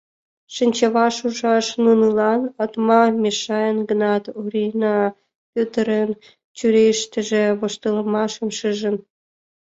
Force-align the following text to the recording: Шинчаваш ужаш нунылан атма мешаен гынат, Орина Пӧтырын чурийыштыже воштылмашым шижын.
Шинчаваш 0.55 1.15
ужаш 1.27 1.65
нунылан 1.83 2.41
атма 2.63 3.01
мешаен 3.23 3.77
гынат, 3.89 4.23
Орина 4.39 4.97
Пӧтырын 5.53 6.09
чурийыштыже 6.57 7.43
воштылмашым 7.59 8.49
шижын. 8.57 8.95